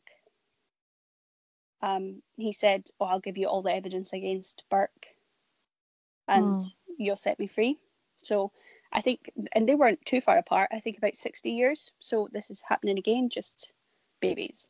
Um, 1.81 2.23
he 2.37 2.53
said, 2.53 2.89
"Oh, 2.99 3.05
I'll 3.05 3.19
give 3.19 3.37
you 3.37 3.47
all 3.47 3.61
the 3.61 3.73
evidence 3.73 4.13
against 4.13 4.63
Burke, 4.69 5.15
and 6.27 6.59
Hmm. 6.59 6.67
you'll 6.97 7.15
set 7.15 7.39
me 7.39 7.47
free." 7.47 7.79
So, 8.21 8.51
I 8.91 9.01
think, 9.01 9.31
and 9.53 9.67
they 9.67 9.75
weren't 9.75 10.05
too 10.05 10.21
far 10.21 10.37
apart. 10.37 10.69
I 10.71 10.79
think 10.79 10.97
about 10.97 11.15
sixty 11.15 11.51
years. 11.51 11.91
So 11.99 12.27
this 12.31 12.49
is 12.49 12.61
happening 12.63 12.97
again, 12.97 13.29
just 13.29 13.71
babies. 14.21 14.69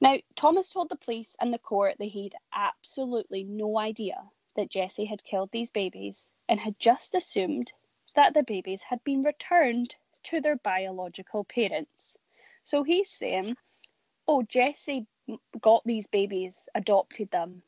Now, 0.00 0.16
Thomas 0.36 0.68
told 0.68 0.90
the 0.90 0.96
police 0.96 1.36
and 1.40 1.52
the 1.52 1.58
court 1.58 1.96
that 1.98 2.04
he 2.06 2.24
had 2.24 2.34
absolutely 2.54 3.44
no 3.44 3.78
idea 3.78 4.22
that 4.56 4.70
Jessie 4.70 5.06
had 5.06 5.24
killed 5.24 5.50
these 5.52 5.70
babies 5.70 6.28
and 6.48 6.60
had 6.60 6.78
just 6.78 7.14
assumed 7.14 7.72
that 8.14 8.34
the 8.34 8.42
babies 8.42 8.82
had 8.82 9.02
been 9.04 9.22
returned 9.22 9.94
to 10.24 10.40
their 10.40 10.56
biological 10.56 11.44
parents. 11.44 12.16
So 12.64 12.82
he's 12.82 13.10
saying, 13.10 13.56
oh, 14.28 14.42
Jessie 14.42 15.06
got 15.60 15.82
these 15.84 16.06
babies, 16.06 16.68
adopted 16.74 17.30
them. 17.30 17.62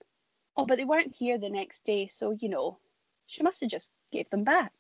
Oh, 0.57 0.67
but 0.67 0.77
they 0.77 0.85
weren't 0.85 1.15
here 1.15 1.39
the 1.39 1.51
next 1.51 1.85
day, 1.85 2.09
so, 2.09 2.37
you 2.39 2.49
know, 2.49 2.79
she 3.27 3.43
must 3.43 3.61
have 3.61 3.71
just 3.71 3.91
gave 4.11 4.29
them 4.31 4.45
back. 4.45 4.73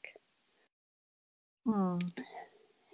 Hmm. 1.64 1.98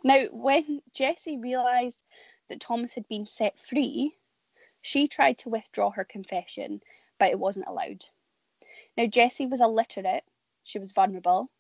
Now, 0.03 0.25
when 0.33 0.83
Jessie 0.93 1.39
realised 1.39 2.03
that 2.49 2.61
Thomas 2.61 2.95
had 2.95 3.09
been 3.09 3.27
set 3.27 3.59
free, 3.59 4.17
she 4.81 5.09
tried 5.09 5.39
to 5.39 5.49
withdraw 5.49 5.91
her 5.91 6.05
confession, 6.05 6.83
but 7.19 7.31
it 7.31 7.39
wasn't 7.39 7.67
allowed. 7.67 8.05
Now, 8.97 9.07
Jessie 9.07 9.47
was 9.47 9.61
illiterate, 9.61 10.25
she 10.63 10.79
was 10.79 10.93
vulnerable, 10.93 11.51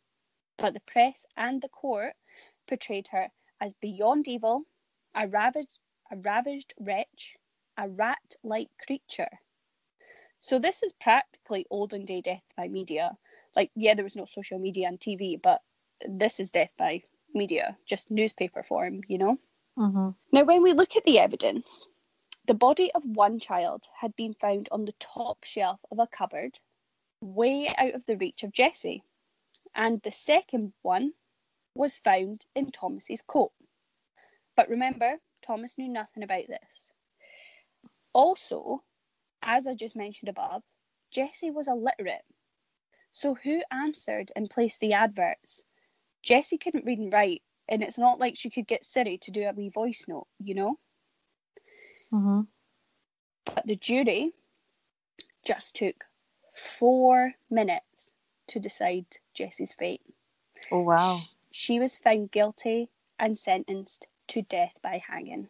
but 0.57 0.75
the 0.75 0.81
press 0.81 1.27
and 1.37 1.63
the 1.63 1.69
court 1.69 2.15
portrayed 2.67 3.09
her 3.09 3.33
as 3.61 3.75
beyond 3.75 4.29
evil, 4.29 4.67
a 5.15 5.27
ravaged, 5.27 5.79
a 6.11 6.17
ravaged 6.17 6.75
wretch, 6.79 7.37
a 7.77 7.89
rat 7.89 8.37
like 8.43 8.71
creature. 8.79 9.41
So 10.41 10.59
this 10.59 10.83
is 10.83 10.93
practically 10.93 11.67
olden 11.71 12.05
day 12.05 12.21
death 12.21 12.45
by 12.57 12.69
media. 12.69 13.17
Like, 13.57 13.71
yeah, 13.75 13.95
there 13.95 14.05
was 14.05 14.17
no 14.17 14.27
social 14.27 14.59
media 14.59 14.89
and 14.89 15.01
TV, 15.01 15.37
but 15.37 15.63
this 16.07 16.39
is 16.39 16.51
death 16.51 16.73
by 16.77 17.03
media, 17.33 17.79
just 17.87 18.11
newspaper 18.11 18.63
form, 18.63 19.01
you 19.09 19.19
know? 19.19 19.39
Mm-hmm. 19.79 20.11
Now, 20.33 20.45
when 20.45 20.63
we 20.63 20.73
look 20.73 20.97
at 20.97 21.05
the 21.05 21.19
evidence, 21.19 21.89
the 22.47 22.55
body 22.55 22.93
of 22.93 23.03
one 23.05 23.41
child 23.41 23.85
had 24.01 24.15
been 24.17 24.35
found 24.35 24.69
on 24.71 24.85
the 24.85 24.95
top 25.01 25.45
shelf 25.45 25.81
of 25.91 25.99
a 25.99 26.07
cupboard, 26.07 26.59
way 27.21 27.75
out 27.77 27.95
of 27.95 28.05
the 28.07 28.17
reach 28.17 28.43
of 28.43 28.53
Jessie, 28.53 29.03
and 29.75 30.01
the 30.03 30.11
second 30.11 30.73
one 30.83 31.13
was 31.75 31.99
found 31.99 32.45
in 32.55 32.71
Thomas's 32.71 33.23
coat. 33.23 33.53
But 34.57 34.69
remember, 34.69 35.19
Thomas 35.43 35.77
knew 35.77 35.89
nothing 35.89 36.23
about 36.23 36.47
this. 36.47 36.93
Also, 38.13 38.83
as 39.43 39.67
I 39.67 39.75
just 39.75 39.97
mentioned 39.97 40.29
above, 40.29 40.63
Jessie 41.11 41.51
was 41.51 41.69
illiterate. 41.69 42.25
So 43.13 43.35
who 43.35 43.63
answered 43.71 44.31
and 44.37 44.51
placed 44.51 44.81
the 44.81 44.93
adverts? 44.93 45.63
Jessie 46.23 46.59
couldn't 46.59 46.85
read 46.85 46.99
and 46.99 47.13
write, 47.13 47.43
and 47.69 47.83
it's 47.83 47.99
not 47.99 48.19
like 48.19 48.37
she 48.37 48.51
could 48.51 48.67
get 48.67 48.85
Siri 48.85 49.19
to 49.19 49.31
do 49.31 49.47
a 49.47 49.53
wee 49.53 49.69
voice 49.69 50.05
note, 50.09 50.27
you 50.39 50.55
know? 50.55 50.79
Mm-hmm. 52.13 52.41
But 53.47 53.67
the 53.67 53.77
jury 53.77 54.33
just 55.45 55.77
took 55.77 56.05
four 56.55 57.33
minutes 57.51 58.13
to 58.49 58.61
decide 58.61 59.07
Jessie's 59.35 59.75
fate. 59.75 60.03
Oh 60.71 60.81
wow. 60.81 61.21
She 61.51 61.81
was 61.81 61.97
found 61.97 62.31
guilty 62.31 62.91
and 63.19 63.39
sentenced 63.39 64.09
to 64.29 64.43
death 64.43 64.75
by 64.83 65.03
hanging. 65.07 65.49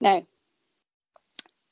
Now, 0.00 0.26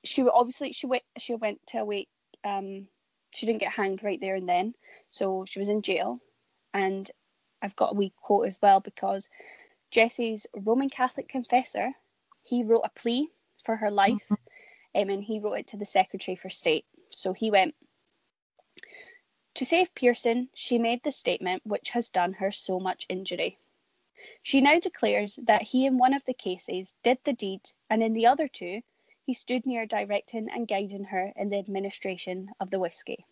she 0.04 0.22
obviously 0.22 0.72
she 0.72 0.86
went 0.86 1.04
she 1.16 1.34
went 1.34 1.60
to 1.68 1.84
wait. 1.84 2.08
Um, 2.44 2.88
she 3.30 3.46
didn't 3.46 3.60
get 3.60 3.72
hanged 3.72 4.02
right 4.02 4.20
there 4.20 4.36
and 4.36 4.48
then, 4.48 4.74
so 5.10 5.44
she 5.46 5.58
was 5.58 5.68
in 5.68 5.82
jail. 5.82 6.20
And 6.72 7.10
I've 7.62 7.76
got 7.76 7.92
a 7.92 7.94
wee 7.94 8.12
quote 8.20 8.46
as 8.46 8.60
well 8.62 8.80
because 8.80 9.28
Jessie's 9.90 10.46
Roman 10.54 10.88
Catholic 10.88 11.28
confessor, 11.28 11.92
he 12.42 12.62
wrote 12.62 12.82
a 12.84 12.90
plea 12.90 13.30
for 13.64 13.76
her 13.76 13.90
life, 13.90 14.24
mm-hmm. 14.30 15.02
um, 15.02 15.10
and 15.10 15.24
he 15.24 15.40
wrote 15.40 15.58
it 15.60 15.66
to 15.68 15.76
the 15.76 15.84
Secretary 15.84 16.36
for 16.36 16.50
State. 16.50 16.84
So 17.12 17.32
he 17.32 17.50
went. 17.50 17.74
To 19.54 19.64
save 19.64 19.94
Pearson, 19.94 20.50
she 20.54 20.78
made 20.78 21.02
the 21.02 21.10
statement 21.10 21.66
which 21.66 21.90
has 21.90 22.08
done 22.08 22.34
her 22.34 22.50
so 22.50 22.78
much 22.78 23.06
injury. 23.08 23.58
She 24.42 24.60
now 24.60 24.78
declares 24.78 25.38
that 25.42 25.62
he, 25.62 25.86
in 25.86 25.98
one 25.98 26.14
of 26.14 26.24
the 26.24 26.34
cases, 26.34 26.94
did 27.02 27.18
the 27.24 27.32
deed, 27.32 27.70
and 27.88 28.02
in 28.02 28.12
the 28.12 28.26
other 28.26 28.46
two, 28.46 28.82
he 29.24 29.34
stood 29.34 29.66
near 29.66 29.84
directing 29.84 30.48
and 30.48 30.68
guiding 30.68 31.04
her 31.04 31.32
in 31.36 31.50
the 31.50 31.58
administration 31.58 32.50
of 32.60 32.70
the 32.70 32.78
whisky. 32.78 33.26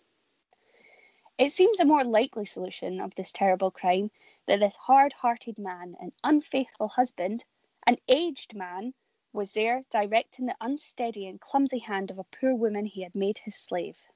It 1.39 1.53
seems 1.53 1.81
a 1.81 1.85
more 1.85 2.03
likely 2.03 2.47
solution 2.47 2.99
of 3.01 3.15
this 3.15 3.31
terrible 3.31 3.71
crime 3.71 4.11
that 4.47 4.61
this 4.61 4.77
hard 4.77 5.13
hearted 5.13 5.59
man, 5.59 5.95
an 6.01 6.13
unfaithful 6.25 6.89
husband, 6.89 7.45
an 7.87 7.99
aged 8.09 8.55
man, 8.55 8.95
was 9.35 9.53
there 9.53 9.85
directing 9.91 10.47
the 10.47 10.57
unsteady 10.63 11.27
and 11.27 11.39
clumsy 11.41 11.79
hand 11.79 12.11
of 12.11 12.19
a 12.19 12.25
poor 12.25 12.55
woman 12.55 12.87
he 12.87 13.03
had 13.03 13.15
made 13.15 13.39
his 13.39 13.55
slave. 13.55 14.07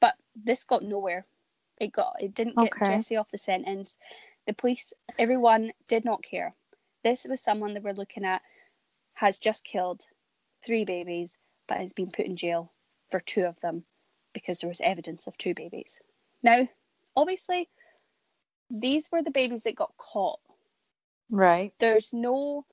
But 0.00 0.16
this 0.34 0.64
got 0.64 0.82
nowhere. 0.82 1.26
It 1.78 1.92
got 1.92 2.16
it 2.20 2.34
didn't 2.34 2.56
get 2.56 2.72
Okay. 2.74 2.86
Jessie 2.86 3.16
off 3.16 3.30
the 3.30 3.38
sentence. 3.38 3.96
The 4.46 4.52
police, 4.52 4.92
everyone 5.16 5.72
did 5.86 6.04
not 6.04 6.24
care. 6.24 6.56
This 7.04 7.24
was 7.24 7.40
someone 7.40 7.72
they 7.72 7.80
were 7.80 7.94
looking 7.94 8.24
at 8.24 8.42
has 9.14 9.38
just 9.38 9.64
killed 9.64 10.06
three 10.64 10.84
babies, 10.84 11.38
but 11.68 11.78
has 11.78 11.92
been 11.92 12.10
put 12.10 12.26
in 12.26 12.36
jail 12.36 12.72
for 13.10 13.20
two 13.20 13.44
of 13.44 13.60
them 13.60 13.84
because 14.32 14.60
there 14.60 14.68
was 14.68 14.80
evidence 14.80 15.26
of 15.26 15.36
two 15.36 15.54
babies. 15.54 15.98
Now, 16.42 16.68
obviously, 17.16 17.68
these 18.70 19.10
were 19.10 19.22
the 19.22 19.30
babies 19.30 19.64
that 19.64 19.74
got 19.74 19.96
caught. 19.96 20.40
Right. 21.30 21.72
There's 21.78 22.12
no 22.12 22.64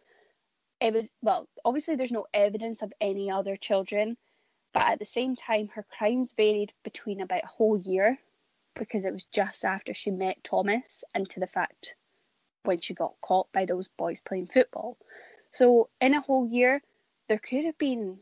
evidence, 0.81 1.11
well, 1.21 1.47
obviously, 1.65 1.95
there's 1.95 2.11
no 2.11 2.27
evidence 2.33 2.81
of 2.81 2.93
any 3.01 3.29
other 3.31 3.55
children, 3.55 4.17
but 4.73 4.83
at 4.83 4.99
the 4.99 5.05
same 5.05 5.35
time, 5.35 5.69
her 5.73 5.85
crimes 5.97 6.33
varied 6.35 6.73
between 6.83 7.21
about 7.21 7.43
a 7.43 7.47
whole 7.47 7.77
year 7.77 8.17
because 8.75 9.05
it 9.05 9.13
was 9.13 9.25
just 9.25 9.65
after 9.65 9.93
she 9.93 10.11
met 10.11 10.43
Thomas 10.43 11.03
and 11.15 11.27
to 11.29 11.39
the 11.39 11.47
fact 11.47 11.95
when 12.63 12.79
she 12.79 12.93
got 12.93 13.13
caught 13.21 13.51
by 13.51 13.65
those 13.65 13.87
boys 13.87 14.21
playing 14.21 14.47
football. 14.47 14.97
So, 15.51 15.89
in 15.99 16.13
a 16.13 16.21
whole 16.21 16.47
year, 16.47 16.81
there 17.27 17.39
could 17.39 17.65
have 17.65 17.77
been 17.77 18.19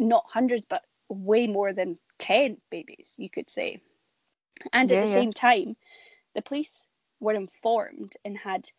not 0.00 0.24
hundreds, 0.28 0.64
but 0.64 0.84
way 1.08 1.46
more 1.46 1.72
than 1.72 1.98
10 2.18 2.58
babies, 2.70 3.14
you 3.18 3.30
could 3.30 3.50
say. 3.50 3.80
And 4.72 4.90
at 4.90 5.02
the 5.02 5.08
yeah. 5.08 5.12
same 5.12 5.32
time, 5.32 5.76
the 6.34 6.42
police 6.42 6.86
were 7.20 7.34
informed 7.34 8.14
and 8.24 8.36
had, 8.36 8.70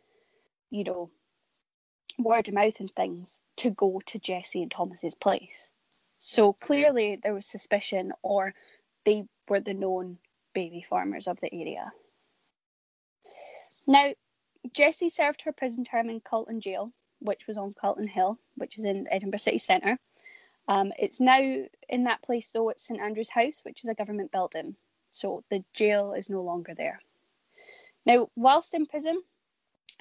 you 0.70 0.84
know, 0.84 1.10
word 2.18 2.48
of 2.48 2.54
mouth 2.54 2.80
and 2.80 2.92
things 2.92 3.39
to 3.58 3.70
go 3.70 4.01
to 4.06 4.20
Jessie 4.20 4.62
and 4.62 4.72
Thomas's 4.72 5.15
place. 5.15 5.72
So 6.18 6.54
clearly 6.54 7.20
there 7.22 7.34
was 7.34 7.46
suspicion, 7.46 8.13
or 8.22 8.54
they 9.04 9.25
were 9.48 9.60
the 9.60 9.74
known 9.74 10.18
baby 10.54 10.86
farmers 10.88 11.27
of 11.27 11.39
the 11.42 11.54
area. 11.54 11.92
Now, 13.86 14.13
Jessie 14.74 15.10
served 15.10 15.42
her 15.42 15.51
prison 15.51 15.84
term 15.84 16.10
in 16.10 16.22
Calton 16.22 16.62
Jail, 16.62 16.92
which 17.20 17.48
was 17.48 17.58
on 17.58 17.75
Calton 17.80 18.08
Hill, 18.08 18.39
which 18.56 18.77
is 18.77 18.86
in 18.86 19.08
Edinburgh 19.12 19.39
City 19.39 19.58
Centre. 19.58 20.00
Um, 20.67 20.91
it's 20.98 21.19
now 21.19 21.39
in 21.89 22.03
that 22.05 22.24
place, 22.24 22.51
though, 22.51 22.69
it's 22.69 22.84
St 22.84 23.00
Andrew's 23.00 23.29
House, 23.29 23.62
which 23.63 23.84
is 23.84 23.89
a 23.89 23.93
government 23.95 24.31
building. 24.31 24.75
So 25.12 25.43
the 25.50 25.63
jail 25.74 26.13
is 26.13 26.29
no 26.29 26.41
longer 26.41 26.74
there. 26.74 27.00
Now, 28.05 28.29
whilst 28.36 28.74
in 28.74 28.86
prison, 28.86 29.24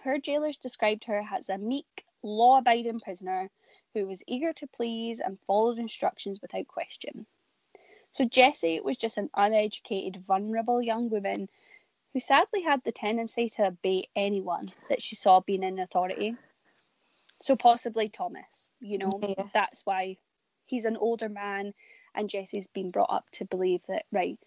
her 0.02 0.18
jailers 0.18 0.58
described 0.58 1.04
her 1.04 1.24
as 1.32 1.48
a 1.48 1.58
meek, 1.58 2.04
law 2.22 2.58
abiding 2.58 3.00
prisoner 3.00 3.50
who 3.94 4.06
was 4.06 4.22
eager 4.26 4.52
to 4.54 4.66
please 4.66 5.20
and 5.20 5.38
followed 5.46 5.78
instructions 5.78 6.40
without 6.40 6.66
question. 6.66 7.26
So 8.12 8.24
Jessie 8.24 8.80
was 8.80 8.96
just 8.96 9.18
an 9.18 9.30
uneducated, 9.34 10.22
vulnerable 10.24 10.80
young 10.82 11.10
woman 11.10 11.48
who 12.12 12.20
sadly 12.20 12.62
had 12.62 12.82
the 12.84 12.92
tendency 12.92 13.48
to 13.50 13.66
obey 13.66 14.08
anyone 14.14 14.72
that 14.88 15.02
she 15.02 15.16
saw 15.16 15.40
being 15.40 15.62
in 15.62 15.78
authority. 15.80 16.36
So 17.40 17.56
possibly 17.56 18.08
Thomas, 18.08 18.70
you 18.80 18.98
know, 18.98 19.10
Yeah. 19.20 19.48
that's 19.52 19.84
why 19.84 20.16
he's 20.74 20.84
an 20.84 20.96
older 20.96 21.28
man 21.28 21.72
and 22.16 22.28
Jessie's 22.28 22.66
been 22.66 22.90
brought 22.90 23.12
up 23.12 23.30
to 23.32 23.44
believe 23.44 23.82
that, 23.86 24.06
right, 24.10 24.38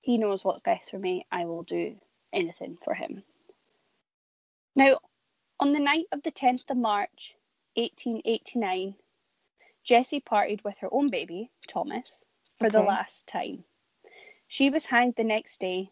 he 0.00 0.18
knows 0.18 0.44
what's 0.44 0.62
best 0.62 0.90
for 0.90 0.98
me, 0.98 1.26
I 1.32 1.46
will 1.46 1.64
do 1.64 1.96
anything 2.32 2.78
for 2.84 2.94
him. 2.94 3.24
Now, 4.76 4.98
on 5.58 5.72
the 5.72 5.80
night 5.80 6.06
of 6.12 6.22
the 6.22 6.30
10th 6.30 6.70
of 6.70 6.76
March, 6.76 7.34
1889, 7.74 8.94
Jessie 9.82 10.20
parted 10.20 10.62
with 10.64 10.78
her 10.78 10.88
own 10.92 11.10
baby, 11.10 11.50
Thomas, 11.68 12.24
for 12.56 12.70
the 12.70 12.80
last 12.80 13.26
time. 13.26 13.64
She 14.46 14.70
was 14.70 14.86
hanged 14.86 15.14
the 15.16 15.24
next 15.24 15.58
day 15.58 15.90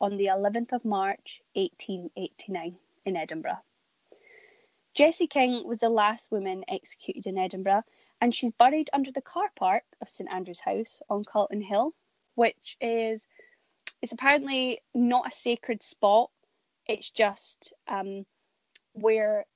on 0.00 0.16
the 0.16 0.26
11th 0.26 0.72
of 0.72 0.84
March, 0.84 1.42
1889, 1.54 2.76
in 3.04 3.16
Edinburgh. 3.16 3.62
Jessie 4.94 5.26
King 5.26 5.66
was 5.66 5.78
the 5.78 5.88
last 5.88 6.30
woman 6.30 6.64
executed 6.68 7.26
in 7.26 7.36
Edinburgh, 7.36 7.82
and 8.20 8.34
she's 8.34 8.52
buried 8.52 8.90
under 8.92 9.12
the 9.12 9.20
car 9.22 9.50
park 9.56 9.84
of 10.00 10.08
St 10.08 10.30
Andrew's 10.30 10.60
House 10.60 11.00
on 11.10 11.24
Calton 11.24 11.60
Hill, 11.60 11.94
which 12.34 12.76
is 12.80 13.26
it's 14.02 14.12
apparently 14.12 14.80
not 14.94 15.26
a 15.28 15.30
sacred 15.30 15.82
spot. 15.82 16.30
It's 16.86 17.10
just 17.10 17.72
um, 17.88 18.26
where 18.92 19.46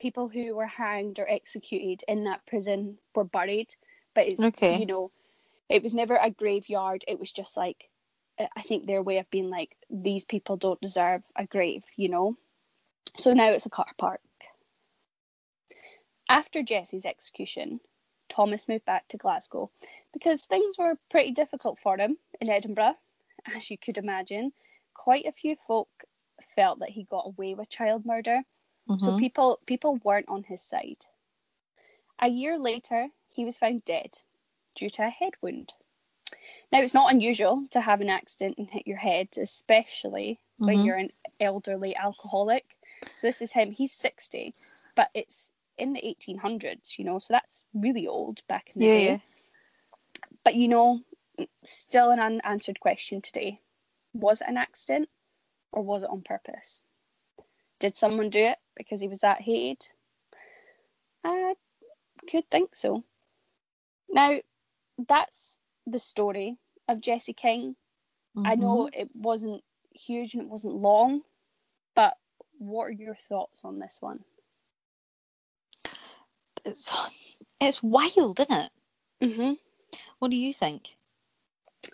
people 0.00 0.28
who 0.28 0.54
were 0.56 0.66
hanged 0.66 1.18
or 1.18 1.28
executed 1.28 2.04
in 2.08 2.24
that 2.24 2.46
prison 2.46 2.98
were 3.14 3.24
buried. 3.24 3.74
But 4.14 4.26
it's 4.26 4.42
Okay. 4.42 4.78
you 4.78 4.86
know, 4.86 5.10
it 5.68 5.82
was 5.82 5.94
never 5.94 6.16
a 6.16 6.30
graveyard. 6.30 7.04
It 7.06 7.18
was 7.18 7.32
just 7.32 7.56
like 7.56 7.90
I- 8.38 8.48
I 8.56 8.62
think 8.62 8.86
their 8.86 9.02
way 9.02 9.18
of 9.18 9.30
being 9.30 9.50
like 9.50 9.76
these 9.90 10.24
people 10.24 10.56
don't 10.56 10.80
deserve 10.80 11.22
a 11.36 11.46
grave, 11.46 11.84
you 11.96 12.08
know. 12.08 12.36
So 13.16 13.32
now 13.34 13.50
it's 13.50 13.66
a 13.66 13.70
car 13.70 13.92
park. 13.98 14.20
After 16.28 16.62
Jessie's 16.62 17.04
execution, 17.06 17.80
Thomas 18.30 18.68
moved 18.68 18.86
back 18.86 19.06
to 19.08 19.18
Glasgow 19.18 19.70
because 20.12 20.46
things 20.46 20.78
were 20.78 20.98
pretty 21.10 21.32
difficult 21.32 21.78
for 21.78 21.98
him 21.98 22.16
in 22.40 22.48
Edinburgh, 22.48 22.96
as 23.54 23.70
you 23.70 23.76
could 23.76 23.98
imagine. 23.98 24.52
Quite 24.94 25.26
a 25.26 25.32
few 25.32 25.56
folk 25.66 25.88
felt 26.56 26.78
that 26.78 26.90
he 26.90 27.04
got 27.04 27.26
away 27.26 27.54
with 27.54 27.68
child 27.68 28.06
murder, 28.06 28.42
so 28.96 29.12
Mhm. 29.12 29.18
people 29.18 29.60
people 29.66 29.96
weren't 29.96 30.28
on 30.28 30.44
his 30.44 30.62
side. 30.62 31.04
A 32.18 32.28
year 32.28 32.58
later, 32.58 33.08
he 33.28 33.44
was 33.44 33.58
found 33.58 33.84
dead 33.84 34.22
due 34.76 34.90
to 34.90 35.06
a 35.06 35.10
head 35.10 35.34
wound. 35.42 35.72
Now, 36.72 36.80
it's 36.80 36.94
not 36.94 37.12
unusual 37.12 37.66
to 37.70 37.80
have 37.80 38.00
an 38.00 38.10
accident 38.10 38.58
and 38.58 38.70
hit 38.70 38.86
your 38.86 38.98
head, 38.98 39.36
especially 39.36 40.40
when 40.58 40.78
Mhm. 40.78 40.84
you're 40.84 40.96
an 40.96 41.12
elderly 41.40 41.96
alcoholic. 41.96 42.76
So 43.16 43.26
this 43.26 43.42
is 43.42 43.52
him. 43.52 43.72
He's 43.72 43.92
60, 43.92 44.54
but 44.94 45.10
it's 45.14 45.49
in 45.80 45.92
the 45.94 46.00
1800s, 46.02 46.98
you 46.98 47.04
know, 47.04 47.18
so 47.18 47.32
that's 47.34 47.64
really 47.74 48.06
old 48.06 48.42
back 48.48 48.70
in 48.74 48.82
the 48.82 48.88
Yeah, 48.88 48.94
day. 48.94 49.06
yeah. 49.12 49.18
But 50.44 50.54
you 50.54 50.68
know, 50.68 51.00
still 51.64 52.10
an 52.10 52.20
unanswered 52.20 52.80
question 52.80 53.20
today. 53.20 53.60
Was 54.14 54.40
it 54.40 54.48
an 54.48 54.56
accident 54.56 55.08
or 55.72 55.82
was 55.82 56.02
it 56.02 56.10
on 56.10 56.22
purpose? 56.22 56.82
Did 57.78 57.96
someone 57.96 58.28
do 58.28 58.44
it 58.44 58.58
because 58.76 59.00
he 59.00 59.08
was 59.08 59.20
that 59.20 59.40
hated? 59.42 59.88
I 61.24 61.54
could 62.28 62.50
think 62.50 62.76
so. 62.76 63.04
Now, 64.10 64.38
that's 65.08 65.58
the 65.86 65.98
story 65.98 66.58
of 66.88 67.00
Jessie 67.00 67.32
King. 67.32 67.76
I 68.44 68.54
know 68.56 68.88
Mhm. 68.88 68.92
it 68.92 69.08
wasn't 69.14 69.62
huge 69.92 70.34
and 70.34 70.42
it 70.42 70.48
wasn't 70.48 70.74
long, 70.76 71.22
but 71.94 72.16
what 72.58 72.84
are 72.84 72.92
your 72.92 73.14
thoughts 73.14 73.64
on 73.64 73.78
this 73.78 73.98
one? 74.00 74.24
It's 76.64 76.92
it's 77.60 77.82
wild, 77.82 78.40
isn't 78.40 78.52
it? 78.56 78.72
Mm-hmm. 79.22 79.52
What 80.18 80.30
do 80.30 80.36
you 80.36 80.52
think? 80.54 80.96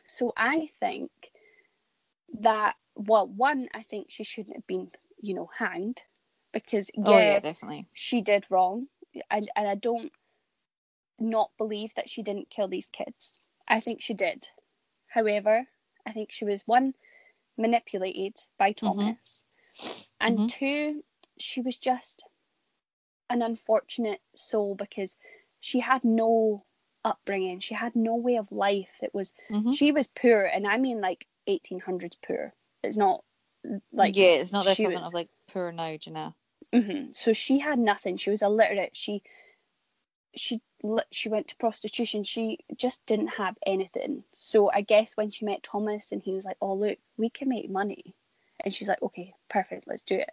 So 0.08 0.32
I 0.36 0.66
think 0.66 1.10
that 2.40 2.76
well, 2.96 3.26
one, 3.26 3.68
I 3.74 3.82
think 3.82 4.10
she 4.10 4.24
shouldn't 4.24 4.56
have 4.56 4.66
been, 4.66 4.90
you 5.20 5.34
know, 5.34 5.46
hanged 5.58 6.02
because 6.52 6.90
yeah, 6.94 7.02
Oh 7.04 7.18
yeah, 7.18 7.40
definitely. 7.40 7.86
she 7.92 8.20
did 8.20 8.50
wrong, 8.50 8.88
and 9.30 9.50
and 9.56 9.68
I 9.68 9.74
don't 9.74 10.12
not 11.18 11.50
believe 11.58 11.94
that 11.94 12.08
she 12.08 12.22
didn't 12.22 12.50
kill 12.50 12.68
these 12.68 12.86
kids. 12.88 13.40
I 13.68 13.80
think 13.80 14.00
she 14.00 14.14
did. 14.14 14.48
However, 15.08 15.68
I 16.06 16.12
think 16.12 16.30
she 16.32 16.44
was 16.44 16.66
one 16.66 16.94
manipulated 17.56 18.36
by 18.58 18.72
Thomas, 18.72 19.42
and 20.20 20.40
Mhm. 20.40 20.48
two, 20.48 21.04
she 21.38 21.60
was 21.60 21.76
just 21.78 22.24
an 23.30 23.42
unfortunate 23.42 24.20
soul 24.34 24.74
because 24.74 25.16
she 25.60 25.80
had 25.80 26.04
no 26.04 26.64
upbringing. 27.04 27.60
She 27.60 27.74
had 27.74 27.94
no 27.96 28.14
way 28.16 28.36
of 28.36 28.50
life. 28.52 28.98
It 29.02 29.14
was 29.14 29.32
Mhm. 29.50 29.76
she 29.76 29.92
was 29.92 30.06
poor, 30.06 30.44
and 30.44 30.66
I 30.66 30.76
mean 30.78 31.00
like 31.00 31.26
1800s 31.46 32.16
poor. 32.16 32.54
It's 32.82 32.96
not 32.96 33.24
like 33.92 34.16
yeah, 34.16 34.26
it's 34.40 34.52
not 34.52 34.64
the 34.64 34.72
equivalent 34.72 35.02
was- 35.02 35.08
of 35.08 35.14
like 35.14 35.28
poor 35.48 35.72
now, 35.72 35.88
you 35.88 36.12
know? 36.12 36.34
hmm 36.72 37.12
So 37.12 37.32
she 37.32 37.58
had 37.58 37.78
nothing. 37.78 38.16
She 38.16 38.30
was 38.30 38.42
illiterate. 38.42 38.96
She 38.96 39.22
she 40.34 40.60
she 41.10 41.28
went 41.28 41.48
to 41.48 41.56
prostitution. 41.56 42.22
She 42.22 42.58
just 42.76 43.04
didn't 43.06 43.28
have 43.28 43.56
anything. 43.66 44.24
So 44.34 44.70
I 44.70 44.82
guess 44.82 45.16
when 45.16 45.30
she 45.30 45.44
met 45.44 45.62
Thomas 45.62 46.12
and 46.12 46.22
he 46.22 46.32
was 46.32 46.44
like, 46.44 46.58
"Oh 46.60 46.74
look, 46.74 46.98
we 47.16 47.30
can 47.30 47.48
make 47.48 47.70
money," 47.70 48.14
and 48.60 48.74
she's 48.74 48.88
like, 48.88 49.02
"Okay, 49.02 49.34
perfect, 49.48 49.86
let's 49.86 50.02
do 50.02 50.16
it." 50.16 50.30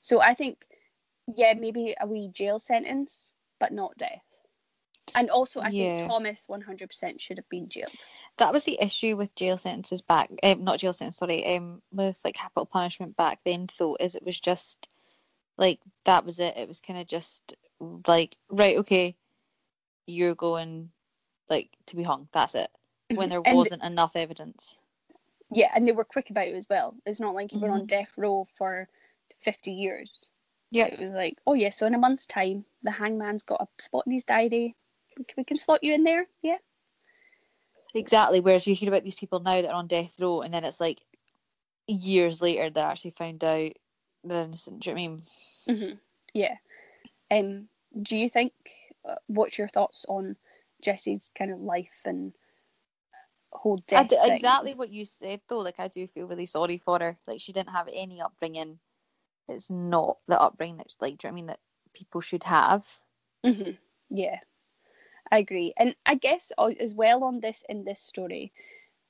So 0.00 0.20
I 0.20 0.34
think, 0.34 0.64
yeah, 1.34 1.54
maybe 1.54 1.94
a 2.00 2.06
wee 2.06 2.28
jail 2.28 2.58
sentence, 2.58 3.30
but 3.58 3.72
not 3.72 3.96
death. 3.96 4.22
And 5.14 5.30
also, 5.30 5.60
I 5.60 5.68
Yeah. 5.68 5.98
think 5.98 6.08
Thomas 6.08 6.48
one 6.48 6.60
hundred 6.60 6.88
percent 6.88 7.20
should 7.20 7.38
have 7.38 7.48
been 7.48 7.68
jailed. 7.68 7.94
That 8.38 8.52
was 8.52 8.64
the 8.64 8.78
issue 8.80 9.16
with 9.16 9.34
jail 9.36 9.56
sentences 9.56 10.02
back, 10.02 10.30
um, 10.42 10.64
not 10.64 10.80
jail 10.80 10.92
sentence, 10.92 11.16
sorry, 11.18 11.56
um, 11.56 11.80
with 11.92 12.20
like 12.24 12.34
capital 12.34 12.66
punishment 12.66 13.16
back 13.16 13.40
then. 13.44 13.68
Though, 13.78 13.96
is 14.00 14.14
it 14.14 14.24
was 14.24 14.38
just 14.40 14.88
like 15.56 15.80
that 16.04 16.24
was 16.24 16.38
it. 16.40 16.56
It 16.56 16.68
was 16.68 16.80
kind 16.80 16.98
of 16.98 17.06
just 17.06 17.54
like 18.06 18.36
right, 18.48 18.76
okay, 18.78 19.16
you're 20.06 20.34
going 20.34 20.90
like 21.48 21.70
to 21.86 21.96
be 21.96 22.02
hung. 22.02 22.28
That's 22.32 22.54
it. 22.56 22.70
When 23.14 23.28
Mhm. 23.28 23.30
there 23.30 23.42
And- 23.46 23.56
wasn't 23.56 23.84
enough 23.84 24.16
evidence. 24.16 24.76
Yeah, 25.52 25.70
and 25.74 25.86
they 25.86 25.92
were 25.92 26.04
quick 26.04 26.30
about 26.30 26.48
it 26.48 26.56
as 26.56 26.68
well. 26.68 26.96
It's 27.06 27.20
not 27.20 27.36
like 27.36 27.52
you 27.52 27.60
were 27.60 27.68
Mm-hmm. 27.68 27.76
on 27.82 27.86
death 27.86 28.12
row 28.18 28.48
for 28.58 28.88
fifty 29.38 29.70
years. 29.70 30.28
Yeah. 30.70 30.86
It 30.86 31.00
was 31.00 31.10
like, 31.12 31.38
oh 31.46 31.54
yeah, 31.54 31.70
so 31.70 31.86
in 31.86 31.94
a 31.94 31.98
month's 31.98 32.26
time, 32.26 32.64
the 32.82 32.90
hangman's 32.90 33.42
got 33.42 33.60
a 33.62 33.82
spot 33.82 34.04
in 34.06 34.12
his 34.12 34.24
diary. 34.24 34.74
We 35.16 35.24
can- 35.24 35.34
We 35.38 35.44
can 35.44 35.56
slot 35.58 35.82
you 35.82 35.94
in 35.94 36.04
there. 36.04 36.26
Yeah. 36.42 36.58
Exactly. 37.94 38.40
Whereas 38.40 38.66
you 38.66 38.74
hear 38.74 38.90
about 38.90 39.04
these 39.04 39.14
people 39.14 39.40
now 39.40 39.62
that 39.62 39.70
are 39.70 39.74
on 39.74 39.86
death 39.86 40.18
row, 40.20 40.42
and 40.42 40.52
then 40.52 40.64
it's 40.64 40.80
like 40.80 41.00
years 41.86 42.42
later 42.42 42.68
they're 42.68 42.84
actually 42.86 43.12
found 43.12 43.42
out 43.44 43.72
they're 44.24 44.42
innocent. 44.42 44.80
Do 44.80 44.90
you 44.90 44.96
know 44.96 45.02
what 45.02 45.68
I 45.68 45.76
mean? 45.78 45.90
hmm 45.90 45.96
Yeah. 46.34 46.56
Um. 47.30 47.68
Do 48.02 48.16
you 48.18 48.28
think? 48.28 48.52
Uh, 49.08 49.14
what's 49.28 49.56
your 49.56 49.68
thoughts 49.68 50.04
on 50.08 50.36
Jessie's 50.82 51.30
kind 51.38 51.50
of 51.52 51.60
life 51.60 52.02
and 52.04 52.32
whole 53.52 53.76
death? 53.86 54.08
d- 54.08 54.16
exactly 54.24 54.74
what 54.74 54.90
you 54.90 55.04
said 55.04 55.40
though. 55.48 55.60
Like 55.60 55.78
I 55.80 55.88
do 55.88 56.06
feel 56.08 56.26
really 56.26 56.46
sorry 56.46 56.78
for 56.78 56.98
her. 56.98 57.16
Like 57.26 57.40
she 57.40 57.52
didn't 57.52 57.70
have 57.70 57.88
any 57.92 58.20
upbringing. 58.20 58.78
It's 59.48 59.70
not 59.70 60.18
the 60.26 60.40
upbringing 60.40 60.78
that's 60.78 60.96
like. 61.00 61.18
Do 61.18 61.26
you 61.26 61.30
know 61.30 61.34
I 61.34 61.36
mean 61.36 61.46
that 61.46 61.60
people 61.94 62.20
should 62.20 62.44
have? 62.44 63.00
hmm 63.44 63.72
Yeah, 64.10 64.40
I 65.30 65.38
agree, 65.38 65.72
and 65.76 65.96
I 66.06 66.14
guess 66.14 66.52
uh, 66.58 66.70
as 66.80 66.94
well 66.94 67.24
on 67.24 67.40
this 67.40 67.64
in 67.68 67.84
this 67.84 68.00
story, 68.00 68.52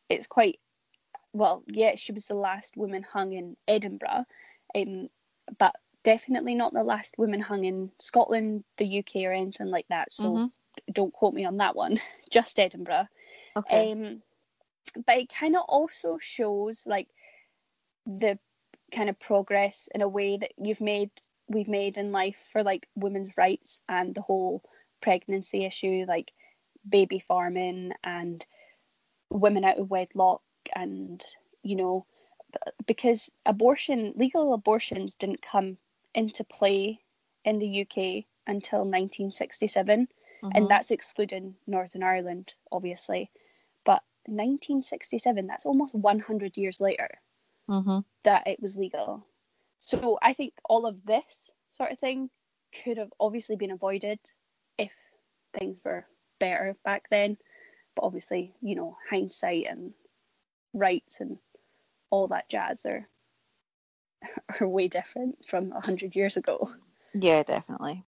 it's 0.09 0.27
quite 0.27 0.61
well. 1.33 1.62
Yeah, 1.66 1.94
she 1.96 2.12
was 2.12 2.27
the 2.27 2.35
last 2.35 2.77
woman 2.77 3.03
hung 3.03 3.33
in 3.33 3.57
Edinburgh, 3.68 4.25
um, 4.75 5.09
but 5.59 5.75
definitely 6.05 6.55
not 6.55 6.72
the 6.72 6.85
last 6.85 7.18
woman 7.18 7.40
hung 7.40 7.64
in 7.64 7.92
Scotland, 7.99 8.64
the 8.79 8.87
UK, 8.87 9.27
or 9.27 9.33
anything 9.33 9.68
like 9.68 9.87
that. 9.88 10.12
So 10.12 10.40
Mhm. 10.40 10.51
don't 10.92 11.12
quote 11.12 11.35
me 11.35 11.44
on 11.44 11.59
that 11.59 11.77
one. 11.77 11.99
Just 12.31 12.59
Edinburgh. 12.61 13.09
Okay. 13.57 13.92
Um, 13.92 14.22
but 15.07 15.16
it 15.18 15.29
kind 15.29 15.57
of 15.57 15.62
also 15.68 16.18
shows 16.18 16.87
like 16.87 17.09
the 18.07 18.38
kind 18.96 19.11
of 19.11 19.20
progress 19.20 19.88
in 19.94 20.00
a 20.02 20.09
way 20.09 20.38
that 20.38 20.52
you've 20.59 20.80
made 20.80 21.11
we've 21.48 21.68
made 21.68 21.96
in 21.98 22.11
life 22.11 22.48
for 22.50 22.62
like 22.62 22.88
women's 22.96 23.32
rights 23.37 23.80
and 23.88 24.14
the 24.14 24.22
whole 24.22 24.62
pregnancy 25.02 25.64
issue 25.64 26.04
like 26.09 26.32
baby 26.88 27.18
farming 27.18 27.92
and 28.02 28.46
women 29.30 29.64
out 29.64 29.78
of 29.78 29.90
wedlock 29.90 30.42
and 30.74 31.22
you 31.62 31.76
know 31.76 32.06
because 32.87 33.30
abortion 33.44 34.12
legal 34.16 34.54
abortions 34.54 35.14
didn't 35.14 35.42
come 35.42 35.76
into 36.14 36.42
play 36.42 36.98
in 37.44 37.59
the 37.59 37.82
UK 37.82 38.24
until 38.46 38.80
1967 38.80 40.09
Mhm. 40.42 40.52
and 40.54 40.68
that's 40.68 40.90
excluding 40.90 41.56
Northern 41.66 42.02
Ireland, 42.02 42.54
obviously. 42.70 43.30
But 43.85 44.02
1967, 44.28 45.46
that's 45.46 45.64
almost 45.66 45.94
100 45.94 46.56
years 46.59 46.80
later 46.80 47.09
Mhm. 47.68 48.05
that 48.24 48.46
it 48.46 48.61
was 48.61 48.76
legal. 48.76 49.26
So 49.79 50.18
I 50.22 50.33
think 50.33 50.55
all 50.64 50.87
of 50.87 51.05
this 51.05 51.50
sort 51.72 51.92
of 51.92 51.98
thing 51.98 52.31
could 52.83 52.98
have 52.98 53.12
obviously 53.20 53.57
been 53.57 53.70
avoided 53.70 54.18
if 54.79 54.92
things 55.59 55.79
were 55.85 56.07
better 56.38 56.76
back 56.85 57.09
then. 57.11 57.38
But 57.94 58.05
obviously, 58.05 58.55
you 58.61 58.74
know, 58.74 58.96
hindsight 59.09 59.66
and 59.68 59.94
rights 60.74 61.20
and 61.20 61.38
all 62.11 62.29
that 62.29 62.48
jazz 62.48 62.85
are 62.87 63.09
are 64.61 64.68
way 64.68 64.88
different 64.88 65.44
from 65.46 65.70
a 65.72 65.76
100 65.76 66.16
years 66.16 66.37
ago. 66.37 66.70
Yeah, 67.14 67.42
definitely. 67.42 68.05